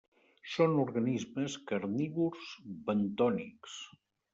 Són 0.53 0.73
organismes 0.83 1.59
carnívors 1.73 2.51
bentònics. 2.91 3.83